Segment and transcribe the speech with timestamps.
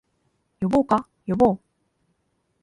[0.61, 1.59] 呼ぼうか、呼ぼう